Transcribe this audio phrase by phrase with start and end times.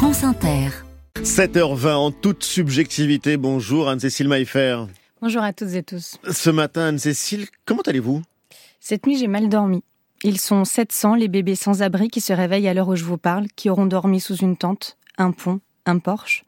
[0.00, 0.70] France Inter.
[1.16, 3.36] 7h20 en toute subjectivité.
[3.36, 4.86] Bonjour Anne-Cécile Maillefer.
[5.20, 6.16] Bonjour à toutes et tous.
[6.30, 8.22] Ce matin, Anne-Cécile, comment allez-vous?
[8.80, 9.84] Cette nuit, j'ai mal dormi.
[10.24, 13.18] Ils sont 700 les bébés sans abri qui se réveillent à l'heure où je vous
[13.18, 16.44] parle, qui auront dormi sous une tente, un pont, un porche.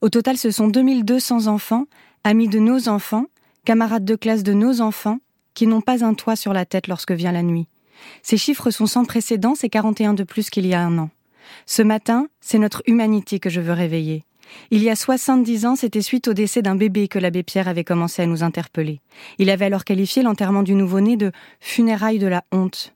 [0.00, 1.84] Au total, ce sont 2200 enfants,
[2.24, 3.26] amis de nos enfants,
[3.66, 5.18] camarades de classe de nos enfants,
[5.52, 7.68] qui n'ont pas un toit sur la tête lorsque vient la nuit.
[8.22, 11.10] Ces chiffres sont sans précédent, c'est 41 de plus qu'il y a un an.
[11.66, 14.24] Ce matin, c'est notre humanité que je veux réveiller.
[14.70, 17.84] Il y a 70 ans, c'était suite au décès d'un bébé que l'abbé Pierre avait
[17.84, 19.00] commencé à nous interpeller.
[19.38, 22.94] Il avait alors qualifié l'enterrement du nouveau-né de funérailles de la honte.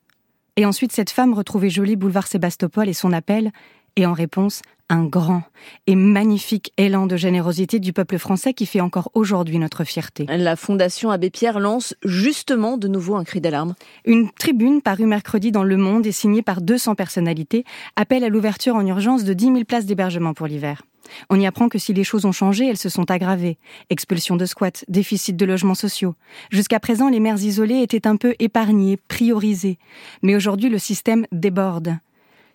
[0.57, 3.51] Et ensuite, cette femme retrouvait joli boulevard Sébastopol et son appel,
[3.97, 5.43] et en réponse, un grand
[5.87, 10.27] et magnifique élan de générosité du peuple français qui fait encore aujourd'hui notre fierté.
[10.29, 13.75] La Fondation Abbé Pierre lance justement de nouveau un cri d'alarme.
[14.05, 17.65] Une tribune parue mercredi dans Le Monde et signée par 200 personnalités
[17.97, 20.83] appelle à l'ouverture en urgence de 10 000 places d'hébergement pour l'hiver.
[21.29, 23.59] On y apprend que si les choses ont changé, elles se sont aggravées.
[23.89, 26.15] Expulsion de squats, déficit de logements sociaux.
[26.51, 29.79] Jusqu'à présent, les mères isolées étaient un peu épargnées, priorisées.
[30.23, 31.97] Mais aujourd'hui, le système déborde.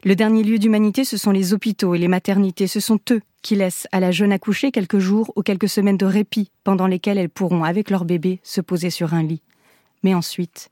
[0.07, 2.67] Le dernier lieu d'humanité, ce sont les hôpitaux et les maternités.
[2.67, 6.05] Ce sont eux qui laissent à la jeune accouchée quelques jours ou quelques semaines de
[6.05, 9.41] répit pendant lesquels elles pourront, avec leur bébé, se poser sur un lit.
[10.03, 10.69] Mais ensuite,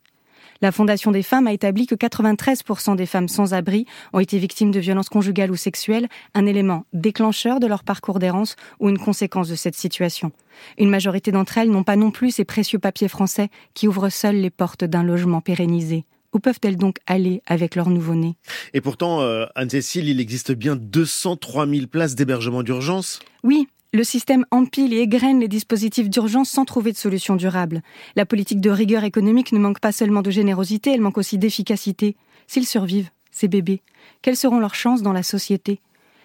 [0.61, 4.70] la Fondation des femmes a établi que 93% des femmes sans abri ont été victimes
[4.70, 9.50] de violences conjugales ou sexuelles, un élément déclencheur de leur parcours d'errance ou une conséquence
[9.50, 10.31] de cette situation.
[10.78, 14.36] Une majorité d'entre elles n'ont pas non plus ces précieux papiers français qui ouvrent seuls
[14.36, 16.06] les portes d'un logement pérennisé.
[16.34, 18.36] Où peuvent-elles donc aller avec leur nouveau-né?
[18.73, 24.45] Et pourtant, euh, Anne-Cécile, il existe bien 203 000 places d'hébergement d'urgence Oui, le système
[24.50, 27.84] empile et égrène les dispositifs d'urgence sans trouver de solution durable.
[28.16, 32.16] La politique de rigueur économique ne manque pas seulement de générosité, elle manque aussi d'efficacité.
[32.48, 33.81] S'ils survivent, ces bébés,
[34.23, 35.80] quelles seront leurs chances dans la société?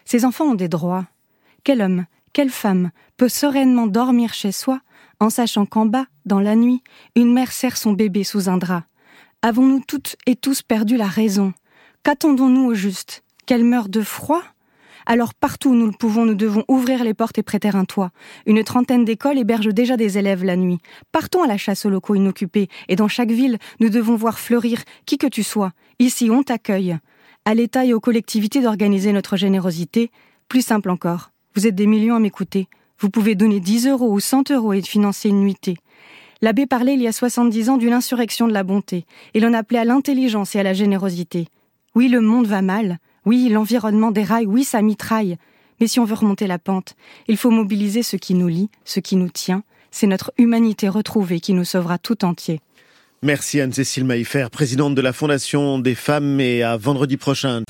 [0.06, 1.06] Ces enfants ont des droits.
[1.64, 4.80] Quel homme, quelle femme peut sereinement dormir chez soi
[5.20, 6.82] en sachant qu'en bas, dans la nuit,
[7.16, 8.84] une mère serre son bébé sous un drap?
[9.42, 11.52] Avons-nous toutes et tous perdu la raison?
[12.02, 13.22] Qu'attendons-nous au juste?
[13.46, 14.42] Qu'elle meure de froid?
[15.06, 18.10] Alors partout où nous le pouvons, nous devons ouvrir les portes et prêter un toit.
[18.46, 20.80] Une trentaine d'écoles hébergent déjà des élèves la nuit.
[21.12, 24.82] Partons à la chasse aux locaux inoccupés, et dans chaque ville, nous devons voir fleurir
[25.06, 25.72] qui que tu sois.
[26.00, 26.98] Ici, on t'accueille.
[27.44, 30.10] À l'État et aux collectivités d'organiser notre générosité.
[30.48, 31.30] Plus simple encore.
[31.54, 32.66] Vous êtes des millions à m'écouter.
[32.98, 35.76] Vous pouvez donner 10 euros ou 100 euros et financer une nuitée.
[36.40, 39.80] L'abbé parlait il y a 70 ans d'une insurrection de la bonté, et l'on appelait
[39.80, 41.48] à l'intelligence et à la générosité.
[41.96, 45.36] Oui, le monde va mal, oui, l'environnement déraille, oui, ça mitraille,
[45.80, 46.94] mais si on veut remonter la pente,
[47.26, 51.40] il faut mobiliser ce qui nous lie, ce qui nous tient, c'est notre humanité retrouvée
[51.40, 52.60] qui nous sauvera tout entier.
[53.22, 57.64] Merci Anne-Cécile Maillefer, présidente de la Fondation des femmes, et à vendredi prochain.